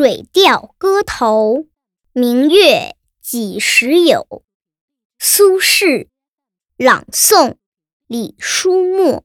[0.00, 1.54] 水调歌头·
[2.12, 4.44] 明月几时有？
[5.18, 6.06] 苏轼
[6.76, 7.56] 朗诵：
[8.06, 9.24] 李书墨。